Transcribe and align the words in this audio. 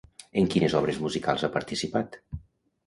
En 0.41 0.47
quines 0.53 0.75
obres 0.81 0.99
musicals 1.03 1.47
ha 1.49 1.53
participat? 1.59 2.21